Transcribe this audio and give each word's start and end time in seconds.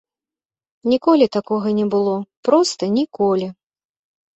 Ніколі 0.93 1.25
такога 1.39 1.67
не 1.83 1.87
было, 1.95 2.19
проста 2.51 2.83
ніколі. 3.01 3.47